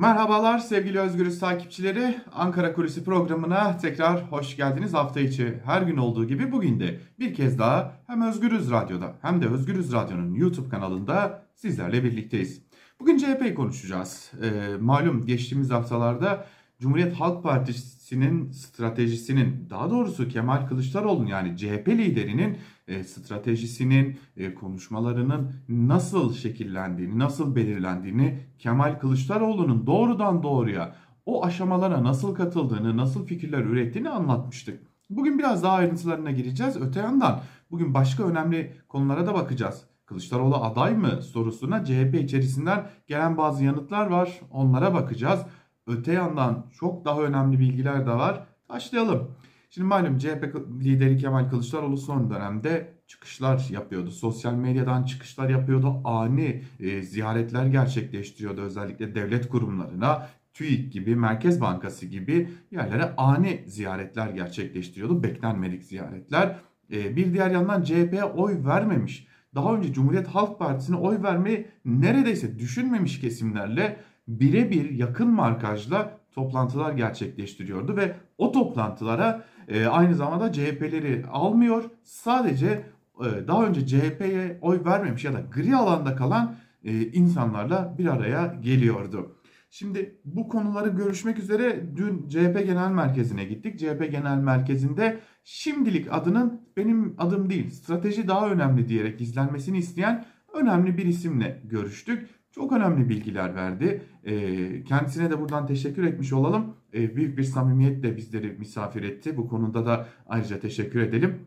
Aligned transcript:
Merhabalar 0.00 0.58
sevgili 0.58 1.00
Özgürüz 1.00 1.38
takipçileri. 1.40 2.20
Ankara 2.32 2.72
Kulisi 2.72 3.04
programına 3.04 3.78
tekrar 3.78 4.22
hoş 4.22 4.56
geldiniz. 4.56 4.94
Hafta 4.94 5.20
içi 5.20 5.60
her 5.64 5.82
gün 5.82 5.96
olduğu 5.96 6.26
gibi 6.26 6.52
bugün 6.52 6.80
de 6.80 7.00
bir 7.18 7.34
kez 7.34 7.58
daha 7.58 7.92
hem 8.06 8.22
Özgürüz 8.22 8.70
Radyo'da 8.70 9.16
hem 9.22 9.42
de 9.42 9.48
Özgürüz 9.48 9.92
Radyo'nun 9.92 10.34
YouTube 10.34 10.68
kanalında 10.68 11.46
sizlerle 11.54 12.04
birlikteyiz. 12.04 12.62
Bugün 13.00 13.18
CHP'yi 13.18 13.54
konuşacağız. 13.54 14.32
Ee, 14.42 14.76
malum 14.80 15.26
geçtiğimiz 15.26 15.70
haftalarda 15.70 16.46
Cumhuriyet 16.80 17.14
Halk 17.14 17.42
Partisi'nin 17.42 18.50
stratejisinin 18.50 19.66
daha 19.70 19.90
doğrusu 19.90 20.28
Kemal 20.28 20.66
Kılıçdaroğlu'nun 20.66 21.26
yani 21.26 21.56
CHP 21.56 21.88
liderinin 21.88 22.58
e, 22.88 23.04
stratejisinin, 23.04 24.18
e, 24.36 24.54
konuşmalarının 24.54 25.52
nasıl 25.68 26.34
şekillendiğini, 26.34 27.18
nasıl 27.18 27.56
belirlendiğini 27.56 28.38
Kemal 28.58 28.98
Kılıçdaroğlu'nun 28.98 29.86
doğrudan 29.86 30.42
doğruya 30.42 30.94
o 31.26 31.44
aşamalara 31.44 32.04
nasıl 32.04 32.34
katıldığını, 32.34 32.96
nasıl 32.96 33.26
fikirler 33.26 33.60
ürettiğini 33.60 34.10
anlatmıştık. 34.10 34.82
Bugün 35.10 35.38
biraz 35.38 35.62
daha 35.62 35.72
ayrıntılarına 35.72 36.30
gireceğiz. 36.30 36.76
Öte 36.76 37.00
yandan 37.00 37.40
bugün 37.70 37.94
başka 37.94 38.24
önemli 38.24 38.72
konulara 38.88 39.26
da 39.26 39.34
bakacağız. 39.34 39.84
Kılıçdaroğlu 40.06 40.56
aday 40.56 40.96
mı 40.96 41.22
sorusuna 41.22 41.84
CHP 41.84 42.14
içerisinden 42.14 42.86
gelen 43.06 43.36
bazı 43.36 43.64
yanıtlar 43.64 44.06
var. 44.06 44.40
Onlara 44.50 44.94
bakacağız. 44.94 45.40
Öte 45.90 46.12
yandan 46.12 46.66
çok 46.80 47.04
daha 47.04 47.22
önemli 47.22 47.58
bilgiler 47.58 48.06
de 48.06 48.10
var. 48.10 48.46
Başlayalım. 48.68 49.30
Şimdi 49.70 49.88
malum 49.88 50.18
CHP 50.18 50.56
lideri 50.80 51.16
Kemal 51.16 51.50
Kılıçdaroğlu 51.50 51.96
son 51.96 52.30
dönemde 52.30 52.94
çıkışlar 53.06 53.66
yapıyordu. 53.70 54.10
Sosyal 54.10 54.54
medyadan 54.54 55.02
çıkışlar 55.02 55.48
yapıyordu. 55.48 56.00
Ani 56.04 56.62
e, 56.80 57.02
ziyaretler 57.02 57.66
gerçekleştiriyordu 57.66 58.60
özellikle 58.60 59.14
devlet 59.14 59.48
kurumlarına. 59.48 60.28
TÜİK 60.54 60.92
gibi, 60.92 61.16
Merkez 61.16 61.60
Bankası 61.60 62.06
gibi 62.06 62.48
yerlere 62.70 63.14
ani 63.16 63.64
ziyaretler 63.66 64.28
gerçekleştiriyordu. 64.28 65.22
Beklenmedik 65.22 65.82
ziyaretler. 65.82 66.56
E, 66.92 67.16
bir 67.16 67.32
diğer 67.32 67.50
yandan 67.50 67.82
CHP'ye 67.82 68.24
oy 68.24 68.64
vermemiş. 68.64 69.26
Daha 69.54 69.74
önce 69.74 69.92
Cumhuriyet 69.92 70.26
Halk 70.26 70.58
Partisi'ne 70.58 70.96
oy 70.96 71.22
vermeyi 71.22 71.68
neredeyse 71.84 72.58
düşünmemiş 72.58 73.20
kesimlerle 73.20 73.96
birebir 74.30 74.90
yakın 74.90 75.28
markajla 75.28 76.20
toplantılar 76.32 76.92
gerçekleştiriyordu 76.92 77.96
ve 77.96 78.16
o 78.38 78.52
toplantılara 78.52 79.44
e, 79.68 79.86
aynı 79.86 80.14
zamanda 80.14 80.52
CHP'leri 80.52 81.24
almıyor. 81.32 81.84
Sadece 82.02 82.84
e, 83.20 83.48
daha 83.48 83.66
önce 83.66 83.86
CHP'ye 83.86 84.58
oy 84.62 84.84
vermemiş 84.84 85.24
ya 85.24 85.32
da 85.32 85.40
gri 85.40 85.76
alanda 85.76 86.16
kalan 86.16 86.56
e, 86.84 87.06
insanlarla 87.06 87.94
bir 87.98 88.06
araya 88.06 88.54
geliyordu. 88.60 89.36
Şimdi 89.70 90.20
bu 90.24 90.48
konuları 90.48 90.88
görüşmek 90.88 91.38
üzere 91.38 91.96
dün 91.96 92.28
CHP 92.28 92.66
Genel 92.66 92.90
Merkezi'ne 92.90 93.44
gittik. 93.44 93.78
CHP 93.78 94.10
Genel 94.10 94.36
Merkezi'nde 94.36 95.20
şimdilik 95.44 96.06
adının 96.10 96.60
benim 96.76 97.14
adım 97.18 97.50
değil 97.50 97.70
strateji 97.70 98.28
daha 98.28 98.50
önemli 98.50 98.88
diyerek 98.88 99.20
izlenmesini 99.20 99.78
isteyen 99.78 100.24
önemli 100.54 100.98
bir 100.98 101.06
isimle 101.06 101.62
görüştük. 101.64 102.39
Çok 102.50 102.72
önemli 102.72 103.08
bilgiler 103.08 103.54
verdi. 103.54 104.02
E, 104.24 104.84
kendisine 104.84 105.30
de 105.30 105.40
buradan 105.40 105.66
teşekkür 105.66 106.04
etmiş 106.04 106.32
olalım. 106.32 106.74
E, 106.94 107.16
büyük 107.16 107.38
bir 107.38 107.42
samimiyetle 107.42 108.16
bizleri 108.16 108.56
misafir 108.58 109.02
etti. 109.02 109.36
Bu 109.36 109.48
konuda 109.48 109.86
da 109.86 110.06
ayrıca 110.26 110.60
teşekkür 110.60 111.00
edelim. 111.00 111.38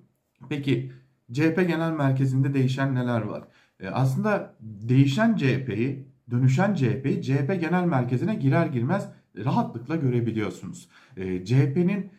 Peki 0.50 0.92
CHP 1.32 1.56
Genel 1.56 1.92
Merkezi'nde 1.92 2.54
değişen 2.54 2.96
neler 2.96 3.22
var? 3.22 3.44
E, 3.80 3.88
aslında 3.90 4.56
değişen 4.60 5.36
CHP'yi, 5.36 6.08
dönüşen 6.32 6.76
CHP'yi 6.76 7.22
CHP 7.22 7.48
Genel 7.62 7.86
Merkezi'ne 7.86 8.36
girer 8.36 8.66
girmez 8.66 9.10
rahatlıkla 9.38 9.96
görebiliyorsunuz. 9.96 10.90
E, 11.18 11.46
CHP'nin 11.46 12.12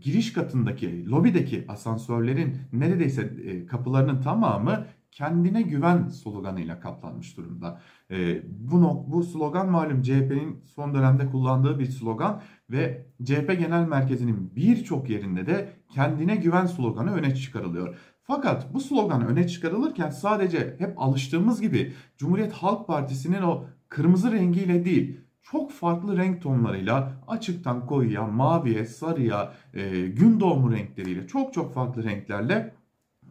giriş 0.00 0.32
katındaki, 0.32 1.10
lobideki 1.10 1.64
asansörlerin 1.68 2.56
neredeyse 2.72 3.30
e, 3.44 3.66
kapılarının 3.66 4.20
tamamı 4.20 4.86
kendine 5.14 5.62
güven 5.62 6.08
sloganıyla 6.08 6.80
kaplanmış 6.80 7.36
durumda. 7.36 7.80
E, 8.10 8.42
bu, 8.48 9.04
bu 9.08 9.22
slogan 9.22 9.70
malum 9.70 10.02
CHP'nin 10.02 10.64
son 10.74 10.94
dönemde 10.94 11.26
kullandığı 11.26 11.78
bir 11.78 11.86
slogan 11.86 12.42
ve 12.70 13.06
CHP 13.24 13.58
Genel 13.58 13.88
Merkezi'nin 13.88 14.52
birçok 14.56 15.10
yerinde 15.10 15.46
de 15.46 15.72
kendine 15.90 16.36
güven 16.36 16.66
sloganı 16.66 17.14
öne 17.14 17.34
çıkarılıyor. 17.34 17.96
Fakat 18.22 18.74
bu 18.74 18.80
slogan 18.80 19.26
öne 19.26 19.48
çıkarılırken 19.48 20.10
sadece 20.10 20.76
hep 20.78 21.02
alıştığımız 21.02 21.60
gibi 21.60 21.92
Cumhuriyet 22.16 22.52
Halk 22.52 22.86
Partisi'nin 22.86 23.42
o 23.42 23.64
kırmızı 23.88 24.32
rengiyle 24.32 24.84
değil 24.84 25.20
çok 25.42 25.72
farklı 25.72 26.16
renk 26.16 26.42
tonlarıyla 26.42 27.12
açıktan 27.28 27.86
koyuya, 27.86 28.26
maviye, 28.26 28.84
sarıya, 28.84 29.52
e, 29.74 30.06
gün 30.06 30.40
doğumu 30.40 30.72
renkleriyle 30.72 31.26
çok 31.26 31.54
çok 31.54 31.74
farklı 31.74 32.04
renklerle 32.04 32.74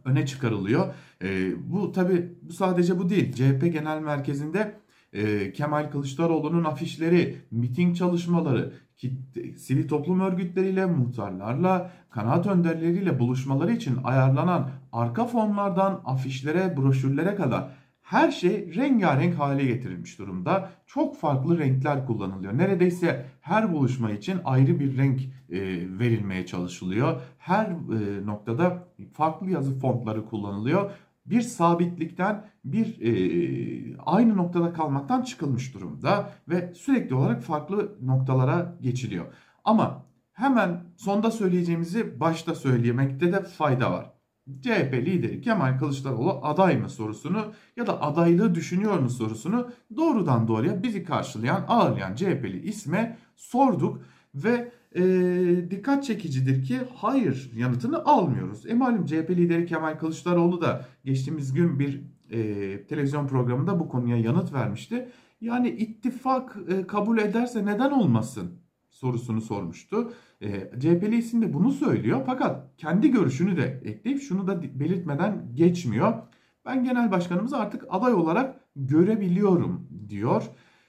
öne 0.04 0.26
çıkarılıyor. 0.26 0.94
E, 1.22 1.52
bu 1.72 1.92
tabi 1.92 2.32
bu 2.42 2.52
sadece 2.52 2.98
bu 2.98 3.08
değil. 3.08 3.32
CHP 3.32 3.72
Genel 3.72 4.00
Merkezi'nde 4.00 4.74
e, 5.12 5.52
Kemal 5.52 5.90
Kılıçdaroğlu'nun 5.90 6.64
afişleri, 6.64 7.36
miting 7.50 7.96
çalışmaları, 7.96 8.72
kitle, 8.96 9.52
sivil 9.52 9.88
toplum 9.88 10.20
örgütleriyle, 10.20 10.86
muhtarlarla, 10.86 11.90
kanaat 12.10 12.46
önderleriyle 12.46 13.18
buluşmaları 13.18 13.72
için 13.72 13.98
ayarlanan 14.04 14.70
arka 14.92 15.26
fonlardan 15.26 16.02
afişlere, 16.04 16.76
broşürlere 16.76 17.34
kadar 17.34 17.70
her 18.04 18.30
şey 18.30 18.74
rengarenk 18.74 19.38
hale 19.38 19.64
getirilmiş 19.64 20.18
durumda. 20.18 20.70
Çok 20.86 21.16
farklı 21.16 21.58
renkler 21.58 22.06
kullanılıyor. 22.06 22.58
Neredeyse 22.58 23.26
her 23.40 23.72
buluşma 23.72 24.10
için 24.10 24.40
ayrı 24.44 24.80
bir 24.80 24.96
renk 24.96 25.20
e, 25.50 25.60
verilmeye 25.98 26.46
çalışılıyor. 26.46 27.20
Her 27.38 27.66
e, 27.66 28.26
noktada 28.26 28.88
farklı 29.12 29.50
yazı 29.50 29.78
fontları 29.78 30.26
kullanılıyor. 30.26 30.90
Bir 31.26 31.40
sabitlikten 31.40 32.44
bir 32.64 33.00
e, 33.00 33.96
aynı 34.06 34.36
noktada 34.36 34.72
kalmaktan 34.72 35.22
çıkılmış 35.22 35.74
durumda 35.74 36.30
ve 36.48 36.74
sürekli 36.74 37.14
olarak 37.14 37.42
farklı 37.42 37.98
noktalara 38.02 38.76
geçiliyor. 38.80 39.26
Ama 39.64 40.06
hemen 40.32 40.80
sonda 40.96 41.30
söyleyeceğimizi 41.30 42.20
başta 42.20 42.54
söylemekte 42.54 43.32
de 43.32 43.42
fayda 43.42 43.92
var. 43.92 44.13
CHP 44.62 44.92
lideri 44.94 45.40
Kemal 45.40 45.78
Kılıçdaroğlu 45.78 46.40
aday 46.42 46.76
mı 46.76 46.88
sorusunu 46.88 47.52
ya 47.76 47.86
da 47.86 48.02
adaylığı 48.02 48.54
düşünüyor 48.54 48.98
mu 48.98 49.10
sorusunu 49.10 49.70
doğrudan 49.96 50.48
doğruya 50.48 50.82
bizi 50.82 51.04
karşılayan, 51.04 51.64
ağırlayan 51.68 52.14
CHP'li 52.14 52.68
isme 52.68 53.18
sorduk 53.36 54.02
ve 54.34 54.72
e, 54.94 55.02
dikkat 55.70 56.04
çekicidir 56.04 56.64
ki 56.64 56.80
hayır 56.94 57.50
yanıtını 57.56 58.04
almıyoruz. 58.04 58.66
E 58.66 58.74
malum 58.74 59.06
CHP 59.06 59.30
lideri 59.30 59.66
Kemal 59.66 59.98
Kılıçdaroğlu 59.98 60.60
da 60.60 60.86
geçtiğimiz 61.04 61.52
gün 61.52 61.78
bir 61.78 62.00
e, 62.30 62.86
televizyon 62.86 63.26
programında 63.26 63.80
bu 63.80 63.88
konuya 63.88 64.16
yanıt 64.16 64.52
vermişti. 64.52 65.08
Yani 65.40 65.68
ittifak 65.68 66.56
e, 66.68 66.86
kabul 66.86 67.18
ederse 67.18 67.66
neden 67.66 67.90
olmasın 67.90 68.63
sorusunu 69.04 69.40
sormuştu. 69.40 70.12
E, 70.40 70.70
CHP'li 70.80 71.16
isim 71.16 71.42
de 71.42 71.52
bunu 71.52 71.72
söylüyor 71.72 72.22
fakat 72.26 72.76
kendi 72.76 73.10
görüşünü 73.10 73.56
de 73.56 73.80
ekleyip 73.84 74.22
şunu 74.22 74.46
da 74.46 74.62
belirtmeden 74.62 75.50
geçmiyor. 75.54 76.12
Ben 76.66 76.84
genel 76.84 77.10
başkanımızı 77.10 77.56
artık 77.56 77.84
aday 77.90 78.14
olarak 78.14 78.60
görebiliyorum 78.76 79.88
diyor. 80.08 80.42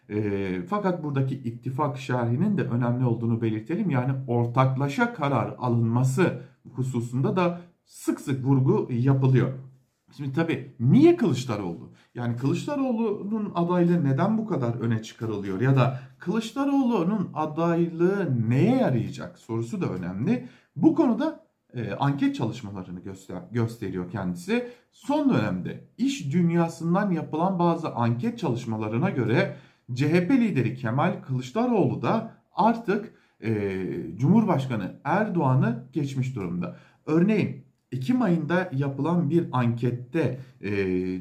E, 0.10 0.62
fakat 0.70 1.04
buradaki 1.04 1.36
ittifak 1.36 1.98
şerhinin 1.98 2.58
de 2.58 2.64
önemli 2.64 3.06
olduğunu 3.06 3.42
belirtelim. 3.42 3.90
Yani 3.90 4.12
ortaklaşa 4.28 5.14
karar 5.14 5.56
alınması 5.58 6.42
hususunda 6.74 7.36
da 7.36 7.62
sık 7.86 8.22
sık 8.22 8.46
vurgu 8.46 8.88
yapılıyor. 8.92 9.50
Şimdi 10.12 10.34
tabii 10.34 10.76
niye 10.80 11.16
Kılıçdaroğlu? 11.16 11.92
Yani 12.16 12.38
Kılıçdaroğlu'nun 12.38 13.52
adaylığı 13.56 14.04
neden 14.04 14.38
bu 14.38 14.48
kadar 14.48 14.76
öne 14.76 15.04
çıkarılıyor? 15.04 15.62
Ya 15.62 15.76
da 15.76 16.00
Kılıçdaroğlu'nun 16.20 17.30
adaylığı 17.34 18.50
neye 18.50 18.76
yarayacak 18.76 19.40
sorusu 19.40 19.82
da 19.82 19.86
önemli. 19.86 20.50
Bu 20.76 20.96
konuda 20.96 21.46
e, 21.74 21.92
anket 21.92 22.36
çalışmalarını 22.36 23.00
göster 23.00 23.42
gösteriyor 23.52 24.12
kendisi. 24.12 24.68
Son 24.92 25.30
dönemde 25.30 25.88
iş 25.98 26.34
dünyasından 26.34 27.12
yapılan 27.12 27.60
bazı 27.60 27.90
anket 27.90 28.40
çalışmalarına 28.40 29.10
göre 29.10 29.58
CHP 29.94 30.32
lideri 30.32 30.76
Kemal 30.76 31.22
Kılıçdaroğlu 31.22 32.02
da 32.02 32.32
artık 32.52 33.14
e, 33.44 33.84
Cumhurbaşkanı 34.16 35.00
Erdoğan'ı 35.04 35.88
geçmiş 35.94 36.36
durumda. 36.36 36.78
Örneğin 37.06 37.66
Ekim 37.92 38.22
ayında 38.22 38.70
yapılan 38.74 39.30
bir 39.30 39.48
ankette 39.52 40.40
e, 40.62 40.70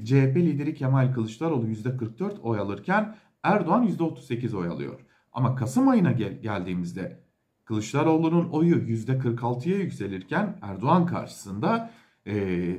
CHP 0.05 0.37
lideri 0.37 0.75
Kemal 0.75 1.15
Kılıçdaroğlu 1.15 1.67
%44 1.67 2.41
oy 2.41 2.59
alırken 2.59 3.17
Erdoğan 3.43 3.87
%38 3.87 4.57
oy 4.57 4.69
alıyor. 4.69 5.01
Ama 5.33 5.55
Kasım 5.55 5.89
ayına 5.89 6.13
gel- 6.13 6.43
geldiğimizde 6.43 7.25
Kılıçdaroğlu'nun 7.65 8.49
oyu 8.49 8.77
%46'ya 8.77 9.77
yükselirken 9.77 10.59
Erdoğan 10.63 11.07
karşısında 11.07 11.91
e, 12.27 12.37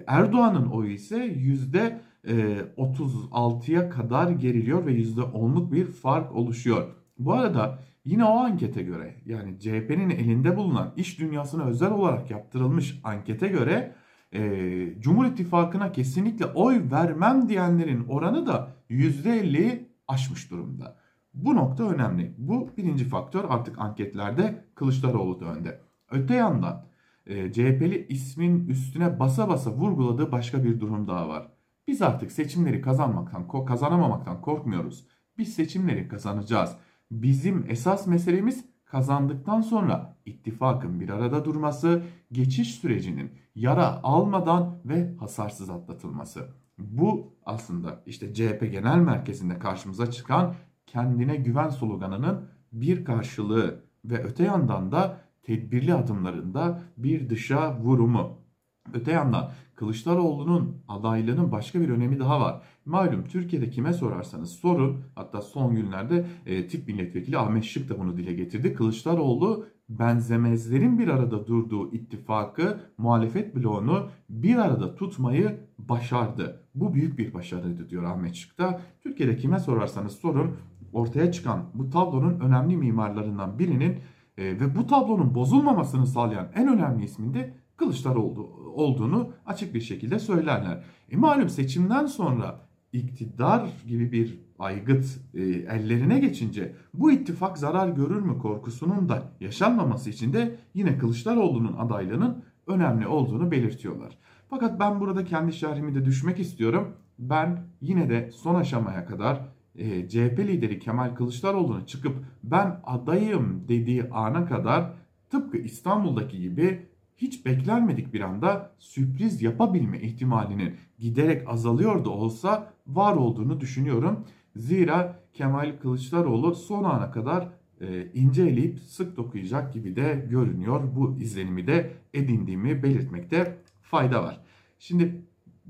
Erdoğan'ın 0.08 0.66
oyu 0.66 0.92
ise 0.92 1.26
%36'ya 1.26 3.90
kadar 3.90 4.30
geriliyor 4.30 4.86
ve 4.86 4.92
%10'luk 4.92 5.72
bir 5.72 5.86
fark 5.86 6.32
oluşuyor. 6.32 6.88
Bu 7.20 7.34
arada 7.34 7.80
yine 8.06 8.26
o 8.26 8.38
ankete 8.38 8.84
göre 8.84 9.16
yani 9.26 9.60
CHP'nin 9.60 10.10
elinde 10.10 10.58
bulunan 10.58 10.94
iş 10.98 11.20
dünyasına 11.20 11.64
özel 11.64 11.92
olarak 11.92 12.32
yaptırılmış 12.32 13.00
ankete 13.04 13.48
göre 13.48 13.96
e, 14.34 15.02
Cumhur 15.02 15.26
İttifakı'na 15.26 15.92
kesinlikle 15.92 16.46
oy 16.46 16.82
vermem 16.92 17.50
diyenlerin 17.50 18.06
oranı 18.08 18.48
da 18.48 18.72
%50'yi 18.90 19.90
aşmış 20.08 20.52
durumda. 20.52 20.96
Bu 21.34 21.56
nokta 21.56 21.90
önemli. 21.90 22.36
Bu 22.38 22.70
birinci 22.78 23.06
faktör 23.06 23.46
artık 23.50 23.80
anketlerde 23.80 24.66
Kılıçdaroğlu 24.76 25.40
da 25.40 25.46
önde. 25.46 25.82
Öte 26.12 26.36
yandan 26.36 26.86
e, 27.26 27.52
CHP'li 27.52 28.08
ismin 28.10 28.68
üstüne 28.68 29.20
basa 29.20 29.50
basa 29.50 29.72
vurguladığı 29.72 30.32
başka 30.32 30.64
bir 30.64 30.80
durum 30.80 31.08
daha 31.08 31.30
var. 31.30 31.48
Biz 31.88 32.02
artık 32.02 32.32
seçimleri 32.32 32.82
kazanmaktan, 32.82 33.66
kazanamamaktan 33.66 34.42
korkmuyoruz. 34.42 35.08
Biz 35.38 35.54
seçimleri 35.54 36.08
kazanacağız. 36.08 36.78
Bizim 37.12 37.66
esas 37.70 38.08
meselemiz 38.08 38.66
kazandıktan 38.86 39.62
sonra 39.62 40.18
ittifakın 40.26 41.00
bir 41.00 41.10
arada 41.10 41.46
durması, 41.46 42.04
geçiş 42.32 42.76
sürecinin 42.76 43.32
yara 43.56 44.04
almadan 44.04 44.82
ve 44.86 45.16
hasarsız 45.20 45.70
atlatılması. 45.70 46.50
Bu 46.78 47.38
aslında 47.46 48.04
işte 48.06 48.34
CHP 48.34 48.72
Genel 48.72 48.98
Merkezi'nde 48.98 49.60
karşımıza 49.60 50.12
çıkan 50.12 50.56
kendine 50.88 51.36
güven 51.36 51.70
sloganının 51.70 52.50
bir 52.72 53.06
karşılığı 53.06 53.86
ve 54.06 54.24
öte 54.24 54.44
yandan 54.44 54.92
da 54.92 55.22
tedbirli 55.44 55.94
adımlarında 55.94 56.82
bir 56.98 57.30
dışa 57.30 57.80
vurumu. 57.80 58.45
Öte 58.94 59.12
yandan 59.12 59.52
Kılıçdaroğlu'nun 59.76 60.78
adaylığının 60.88 61.52
başka 61.52 61.82
bir 61.82 61.90
önemi 61.90 62.20
daha 62.20 62.42
var. 62.42 62.62
Malum 62.86 63.24
Türkiye'de 63.24 63.70
kime 63.70 63.94
sorarsanız 63.94 64.50
sorun 64.50 65.04
hatta 65.16 65.42
son 65.42 65.76
günlerde 65.76 66.26
e, 66.46 66.68
tip 66.68 66.88
milletvekili 66.88 67.38
Ahmet 67.38 67.64
Şık 67.64 67.90
da 67.90 68.00
bunu 68.00 68.18
dile 68.18 68.34
getirdi. 68.34 68.74
Kılıçdaroğlu 68.74 69.66
benzemezlerin 69.90 71.00
bir 71.00 71.08
arada 71.08 71.48
durduğu 71.48 71.92
ittifakı 71.92 72.80
muhalefet 72.98 73.56
bloğunu 73.56 74.10
bir 74.30 74.56
arada 74.56 74.96
tutmayı 74.96 75.60
başardı. 75.80 76.62
Bu 76.76 76.94
büyük 76.94 77.18
bir 77.18 77.34
başarıydı 77.34 77.90
diyor 77.90 78.04
Ahmet 78.04 78.36
Şık 78.36 78.58
da. 78.58 78.82
Türkiye'de 79.04 79.38
kime 79.38 79.60
sorarsanız 79.60 80.12
sorun 80.12 80.52
ortaya 80.94 81.32
çıkan 81.32 81.66
bu 81.74 81.90
tablonun 81.90 82.40
önemli 82.40 82.78
mimarlarından 82.78 83.60
birinin 83.60 84.00
e, 84.38 84.44
ve 84.44 84.76
bu 84.76 84.88
tablonun 84.88 85.36
bozulmamasını 85.36 86.08
sağlayan 86.08 86.48
en 86.56 86.68
önemli 86.68 87.04
ismin 87.04 87.34
de 87.34 87.54
Kılıçdaroğlu 87.78 88.65
olduğunu 88.76 89.32
açık 89.46 89.74
bir 89.74 89.82
şekilde 89.82 90.20
söylerler. 90.20 90.84
E 91.12 91.18
malum 91.18 91.50
seçimden 91.50 92.06
sonra 92.06 92.60
iktidar 92.94 93.70
gibi 93.88 94.12
bir 94.12 94.40
aygıt 94.60 95.06
e, 95.34 95.42
ellerine 95.44 96.20
geçince 96.20 96.76
bu 96.94 97.12
ittifak 97.12 97.58
zarar 97.58 97.90
görür 97.90 98.22
mü 98.22 98.38
korkusunun 98.38 99.10
da 99.10 99.24
yaşanmaması 99.40 100.10
için 100.10 100.34
de 100.34 100.56
yine 100.74 100.98
Kılıçdaroğlu'nun 100.98 101.78
adaylığının 101.78 102.44
önemli 102.68 103.08
olduğunu 103.08 103.52
belirtiyorlar. 103.52 104.18
Fakat 104.50 104.80
ben 104.80 105.00
burada 105.00 105.26
kendi 105.26 105.54
şerhimi 105.54 105.96
de 105.96 106.06
düşmek 106.06 106.40
istiyorum. 106.40 106.96
Ben 107.20 107.68
yine 107.82 108.10
de 108.10 108.32
son 108.32 108.56
aşamaya 108.56 109.06
kadar 109.06 109.42
e, 109.76 110.10
CHP 110.10 110.40
lideri 110.40 110.80
Kemal 110.80 111.16
Kılıçdaroğlu'nun 111.16 111.86
çıkıp 111.86 112.16
ben 112.44 112.80
adayım 112.84 113.66
dediği 113.68 114.10
ana 114.10 114.46
kadar 114.46 114.94
tıpkı 115.30 115.58
İstanbul'daki 115.58 116.42
gibi 116.42 116.86
hiç 117.16 117.46
beklenmedik 117.46 118.14
bir 118.14 118.22
anda 118.22 118.72
sürpriz 118.80 119.42
yapabilme 119.42 120.02
ihtimalinin 120.02 120.76
giderek 121.00 121.50
azalıyor 121.50 122.06
da 122.06 122.10
olsa 122.10 122.74
var 122.88 123.16
olduğunu 123.16 123.60
düşünüyorum. 123.60 124.26
Zira 124.56 125.20
Kemal 125.34 125.80
Kılıçdaroğlu 125.82 126.56
son 126.56 126.84
ana 126.84 127.12
kadar 127.12 127.50
e, 127.82 128.12
inceleyip 128.14 128.80
sık 128.80 129.18
dokuyacak 129.18 129.74
gibi 129.74 129.96
de 129.96 130.28
görünüyor. 130.30 130.96
Bu 130.96 131.16
izlenimi 131.20 131.68
de 131.68 131.92
edindiğimi 132.14 132.84
belirtmekte 132.84 133.58
fayda 133.82 134.24
var. 134.24 134.42
Şimdi 134.80 135.22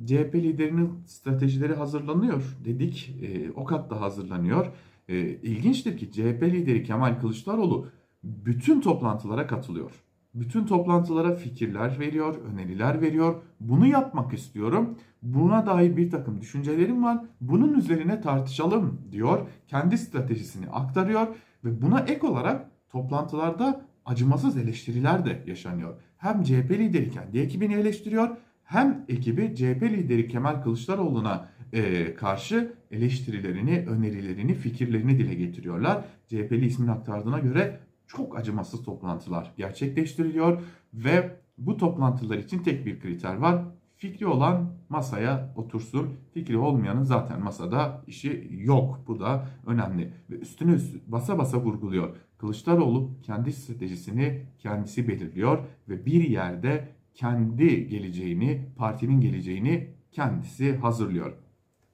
CHP 0.06 0.36
liderinin 0.36 0.92
stratejileri 1.06 1.74
hazırlanıyor 1.74 2.58
dedik. 2.66 3.16
E, 3.22 3.52
o 3.52 3.66
kat 3.66 3.90
da 3.90 4.02
hazırlanıyor. 4.02 4.68
E, 5.10 5.20
ilginçtir 5.20 5.98
ki 5.98 6.12
CHP 6.12 6.44
lideri 6.44 6.84
Kemal 6.84 7.20
Kılıçdaroğlu 7.20 7.90
bütün 8.24 8.82
toplantılara 8.82 9.48
katılıyor. 9.48 9.92
Bütün 10.36 10.66
toplantılara 10.66 11.36
fikirler 11.36 12.00
veriyor, 12.00 12.36
öneriler 12.54 13.02
veriyor. 13.02 13.36
Bunu 13.60 13.88
yapmak 13.88 14.34
istiyorum. 14.34 14.98
Buna 15.22 15.66
dair 15.66 15.98
bir 15.98 16.12
takım 16.12 16.42
düşüncelerim 16.42 17.04
var. 17.04 17.18
Bunun 17.42 17.74
üzerine 17.74 18.22
tartışalım 18.22 19.02
diyor. 19.12 19.48
Kendi 19.68 19.98
stratejisini 19.98 20.68
aktarıyor 20.70 21.28
ve 21.64 21.82
buna 21.82 22.00
ek 22.00 22.28
olarak 22.28 22.72
toplantılarda 22.90 23.82
acımasız 24.06 24.58
eleştiriler 24.58 25.26
de 25.26 25.44
yaşanıyor. 25.48 26.02
Hem 26.18 26.44
CHP 26.44 26.72
lideri 26.72 27.10
kendi 27.10 27.40
ekibini 27.40 27.74
eleştiriyor 27.74 28.30
hem 28.66 29.06
ekibi 29.10 29.56
CHP 29.56 29.84
lideri 29.84 30.28
Kemal 30.28 30.62
Kılıçdaroğlu'na 30.62 31.50
e, 31.74 32.16
karşı 32.16 32.74
eleştirilerini, 32.92 33.86
önerilerini, 33.88 34.54
fikirlerini 34.54 35.20
dile 35.20 35.34
getiriyorlar. 35.34 36.06
CHP'li 36.28 36.66
ismini 36.66 36.92
aktardığına 36.92 37.40
göre 37.40 37.80
çok 38.08 38.38
acımasız 38.38 38.84
toplantılar 38.84 39.54
gerçekleştiriliyor 39.58 40.62
ve 40.94 41.40
bu 41.58 41.78
toplantılar 41.78 42.38
için 42.38 42.60
tek 42.60 42.86
bir 42.86 43.00
kriter 43.00 43.36
var. 43.36 43.66
Fikri 43.98 44.28
olan 44.28 44.74
masaya 44.90 45.54
otursun. 45.56 46.14
Fikri 46.34 46.58
olmayanın 46.58 47.04
zaten 47.04 47.44
masada 47.44 48.04
işi 48.08 48.50
yok. 48.52 49.00
Bu 49.08 49.20
da 49.20 49.48
önemli. 49.66 50.14
Ve 50.30 50.36
üstüne 50.36 50.72
üstü 50.72 51.02
basa 51.08 51.38
basa 51.38 51.62
vurguluyor. 51.62 52.16
Kılıçdaroğlu 52.38 53.12
kendi 53.24 53.54
stratejisini 53.54 54.46
kendisi 54.60 55.08
belirliyor 55.08 55.64
ve 55.90 56.06
bir 56.06 56.30
yerde 56.30 56.96
kendi 57.14 57.88
geleceğini, 57.88 58.66
partinin 58.78 59.22
geleceğini 59.22 59.90
kendisi 60.12 60.78
hazırlıyor. 60.78 61.34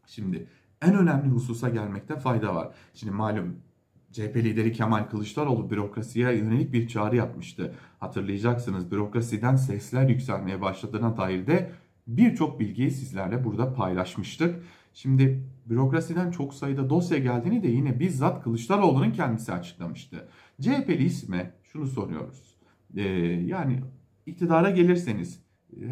Şimdi 0.06 0.48
en 0.82 0.96
önemli 0.96 1.30
hususa 1.30 1.70
gelmekte 1.70 2.16
fayda 2.16 2.56
var. 2.56 2.76
Şimdi 2.94 3.14
malum 3.14 3.56
CHP 4.12 4.36
lideri 4.36 4.74
Kemal 4.74 5.04
Kılıçdaroğlu 5.04 5.70
bürokrasiye 5.70 6.36
yönelik 6.36 6.74
bir 6.74 6.88
çağrı 6.88 7.16
yapmıştı. 7.16 7.76
Hatırlayacaksınız 8.00 8.92
bürokrasiden 8.92 9.56
sesler 9.56 10.10
yükselmeye 10.10 10.62
başladığına 10.62 11.18
dair 11.18 11.48
de 11.48 11.72
birçok 12.08 12.60
bilgiyi 12.60 12.92
sizlerle 12.92 13.44
burada 13.44 13.74
paylaşmıştık. 13.74 14.64
Şimdi 14.94 15.44
bürokrasiden 15.66 16.32
çok 16.32 16.54
sayıda 16.54 16.90
dosya 16.90 17.18
geldiğini 17.18 17.64
de 17.64 17.68
yine 17.68 18.00
bizzat 18.00 18.44
Kılıçdaroğlu'nun 18.44 19.12
kendisi 19.12 19.54
açıklamıştı. 19.54 20.28
CHP'li 20.62 21.04
isme 21.04 21.54
şunu 21.64 21.88
soruyoruz. 21.88 22.56
Ee, 22.96 23.02
yani 23.46 23.80
iktidara 24.26 24.70
gelirseniz 24.70 25.40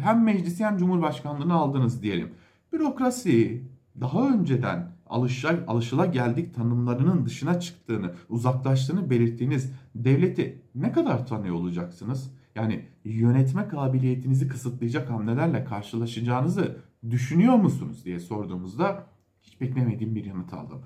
hem 0.00 0.24
meclisi 0.24 0.64
hem 0.64 0.76
cumhurbaşkanlığını 0.76 1.54
aldınız 1.54 2.02
diyelim. 2.02 2.30
Bürokrasi 2.72 3.62
daha 4.00 4.28
önceden 4.28 4.99
alışa, 5.10 5.64
alışıla 5.66 6.06
geldik 6.06 6.54
tanımlarının 6.54 7.26
dışına 7.26 7.60
çıktığını, 7.60 8.14
uzaklaştığını 8.28 9.10
belirttiğiniz 9.10 9.72
devleti 9.94 10.62
ne 10.74 10.92
kadar 10.92 11.26
tanıyor 11.26 11.54
olacaksınız? 11.54 12.30
Yani 12.54 12.84
yönetme 13.04 13.68
kabiliyetinizi 13.68 14.48
kısıtlayacak 14.48 15.10
hamlelerle 15.10 15.64
karşılaşacağınızı 15.64 16.76
düşünüyor 17.10 17.54
musunuz 17.54 18.04
diye 18.04 18.20
sorduğumuzda 18.20 19.06
hiç 19.42 19.60
beklemediğim 19.60 20.14
bir 20.14 20.24
yanıt 20.24 20.52
aldım. 20.52 20.82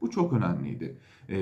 Bu 0.00 0.10
çok 0.10 0.32
önemliydi. 0.32 0.98
Ee, 1.28 1.36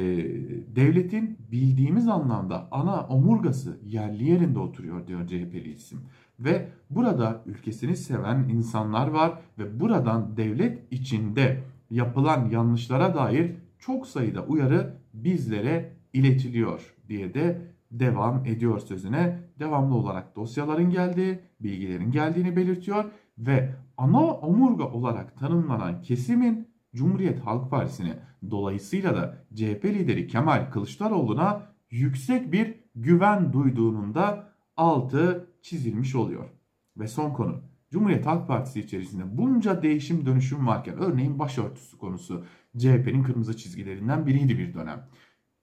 devletin 0.77 1.39
bildiğimiz 1.53 2.09
anlamda 2.09 2.69
ana 2.71 3.07
omurgası 3.07 3.79
yerli 3.85 4.25
yerinde 4.25 4.59
oturuyor 4.59 5.07
diyor 5.07 5.27
CHP'li 5.27 5.73
isim. 5.73 6.01
Ve 6.41 6.69
burada 6.91 7.43
ülkesini 7.47 7.97
seven 7.97 8.49
insanlar 8.49 9.09
var 9.09 9.33
ve 9.59 9.81
buradan 9.81 10.37
devlet 10.37 10.93
içinde 10.93 11.62
yapılan 11.93 12.49
yanlışlara 12.49 13.15
dair 13.15 13.53
çok 13.79 14.07
sayıda 14.07 14.45
uyarı 14.45 14.95
bizlere 15.15 15.93
iletiliyor 16.13 16.95
diye 17.09 17.35
de 17.35 17.63
devam 17.91 18.45
ediyor 18.47 18.79
sözüne. 18.79 19.39
Devamlı 19.59 19.95
olarak 19.95 20.37
dosyaların 20.37 20.91
geldiği, 20.91 21.41
bilgilerin 21.61 22.11
geldiğini 22.11 22.57
belirtiyor 22.57 23.05
ve 23.39 23.75
ana 23.97 24.25
omurga 24.27 24.85
olarak 24.85 25.39
tanımlanan 25.39 26.03
kesimin 26.03 26.69
Cumhuriyet 26.95 27.41
Halk 27.41 27.71
Partisi'ne 27.71 28.19
dolayısıyla 28.51 29.17
da 29.17 29.39
CHP 29.55 29.85
lideri 29.85 30.27
Kemal 30.27 30.71
Kılıçdaroğlu'na 30.71 31.63
yüksek 31.91 32.53
bir 32.53 32.75
güven 32.95 33.53
duyduğunun 33.53 34.15
da 34.15 34.49
altı 34.77 35.49
çizilmiş 35.63 36.15
oluyor. 36.15 36.49
Ve 36.97 37.09
son 37.09 37.31
konu 37.31 37.72
Cumhuriyet 37.93 38.27
Halk 38.27 38.49
Partisi 38.49 38.81
içerisinde 38.81 39.39
bunca 39.39 39.83
değişim 39.83 40.27
dönüşüm 40.27 40.67
varken 40.67 40.99
örneğin 40.99 41.39
başörtüsü 41.39 41.99
konusu 41.99 42.45
CHP'nin 42.79 43.23
kırmızı 43.23 43.57
çizgilerinden 43.57 44.27
biriydi 44.27 44.59
bir 44.59 44.75
dönem. 44.75 45.09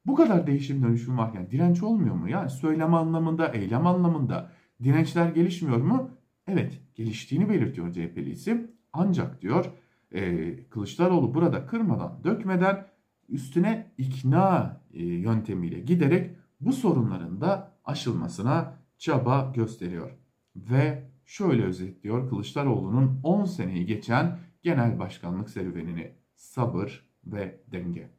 Bu 0.06 0.16
kadar 0.16 0.48
değişim 0.48 0.84
dönüşüm 0.84 1.18
varken 1.18 1.52
direnç 1.52 1.84
olmuyor 1.84 2.16
mu? 2.16 2.30
Yani 2.30 2.50
söylem 2.50 2.94
anlamında, 2.94 3.48
eylem 3.48 3.88
anlamında 3.88 4.52
dirençler 4.84 5.30
gelişmiyor 5.30 5.78
mu? 5.78 6.10
Evet 6.48 6.82
geliştiğini 6.96 7.50
belirtiyor 7.50 7.92
CHP'li 7.94 8.32
isim. 8.32 8.72
Ancak 8.94 9.42
diyor 9.42 9.66
e, 10.12 10.56
Kılıçdaroğlu 10.70 11.34
burada 11.34 11.66
kırmadan, 11.66 12.24
dökmeden 12.24 12.88
üstüne 13.30 13.92
ikna 13.98 14.82
e, 14.94 15.04
yöntemiyle 15.04 15.80
giderek 15.80 16.32
bu 16.62 16.74
sorunların 16.74 17.42
da 17.42 17.72
aşılmasına 17.86 18.74
çaba 18.98 19.52
gösteriyor. 19.56 20.12
Ve 20.56 21.10
şöyle 21.30 21.64
özetliyor 21.64 22.30
Kılıçdaroğlu'nun 22.30 23.20
10 23.24 23.46
seneyi 23.46 23.86
geçen 23.86 24.40
genel 24.62 25.00
başkanlık 25.00 25.50
serüvenini 25.50 26.12
sabır 26.36 27.10
ve 27.26 27.62
denge. 27.68 28.10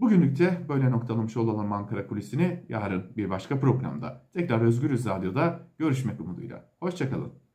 Bugünlük 0.00 0.38
de 0.38 0.66
böyle 0.68 0.90
noktalamış 0.90 1.36
olalım 1.36 1.72
Ankara 1.72 2.06
Kulisi'ni 2.06 2.64
yarın 2.68 3.16
bir 3.16 3.30
başka 3.30 3.60
programda 3.60 4.28
tekrar 4.32 4.60
Özgürüz 4.60 5.06
Radyo'da 5.06 5.68
görüşmek 5.78 6.20
umuduyla. 6.20 6.70
Hoşçakalın. 6.80 7.45